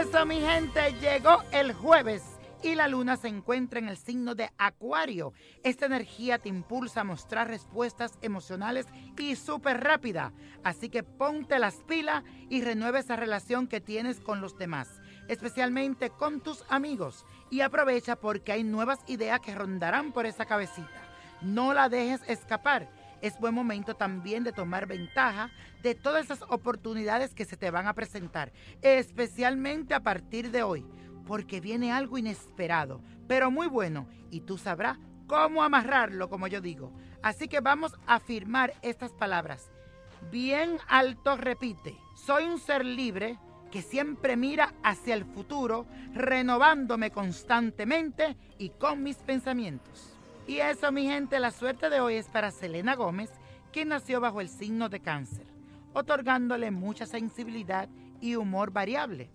[0.00, 2.22] eso, mi gente, llegó el jueves
[2.62, 5.34] y la luna se encuentra en el signo de Acuario.
[5.62, 8.86] Esta energía te impulsa a mostrar respuestas emocionales
[9.18, 10.32] y súper rápida.
[10.64, 16.08] Así que ponte las pilas y renueve esa relación que tienes con los demás, especialmente
[16.08, 17.26] con tus amigos.
[17.50, 20.88] Y aprovecha porque hay nuevas ideas que rondarán por esa cabecita.
[21.42, 22.88] No la dejes escapar.
[23.22, 25.50] Es buen momento también de tomar ventaja
[25.82, 28.52] de todas esas oportunidades que se te van a presentar,
[28.82, 30.86] especialmente a partir de hoy
[31.30, 34.98] porque viene algo inesperado, pero muy bueno, y tú sabrás
[35.28, 36.92] cómo amarrarlo, como yo digo.
[37.22, 39.70] Así que vamos a afirmar estas palabras.
[40.32, 43.38] Bien alto repite, soy un ser libre
[43.70, 50.19] que siempre mira hacia el futuro, renovándome constantemente y con mis pensamientos.
[50.50, 53.30] Y eso, mi gente, la suerte de hoy es para Selena Gómez,
[53.72, 55.46] quien nació bajo el signo de cáncer,
[55.92, 57.88] otorgándole mucha sensibilidad
[58.20, 59.30] y humor variable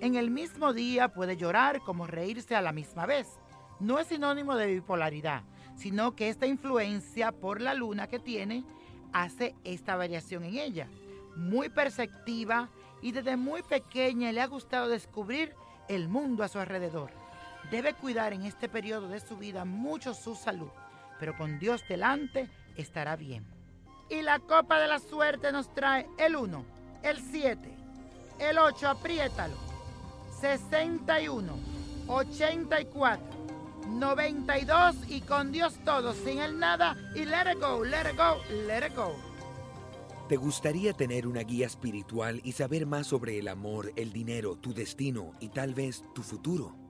[0.00, 3.38] en el mismo día puede llorar como reírse a la misma vez.
[3.80, 5.42] No es sinónimo de bipolaridad,
[5.74, 8.64] sino que esta influencia por la luna que tiene
[9.12, 10.88] hace esta variación en ella.
[11.34, 12.68] Muy perceptiva
[13.02, 15.54] y desde muy pequeña le ha gustado descubrir
[15.88, 17.10] el mundo a su alrededor.
[17.70, 20.70] Debe cuidar en este periodo de su vida mucho su salud,
[21.18, 23.44] pero con Dios delante estará bien.
[24.08, 26.64] Y la copa de la suerte nos trae el 1,
[27.02, 27.58] el 7,
[28.38, 29.56] el 8, apriétalo
[30.40, 31.52] 61,
[32.06, 33.24] 84,
[33.88, 38.36] 92 y con Dios todo, sin el nada y let it go, let it go,
[38.66, 39.16] let it go.
[40.28, 44.74] ¿Te gustaría tener una guía espiritual y saber más sobre el amor, el dinero, tu
[44.74, 46.85] destino y tal vez tu futuro?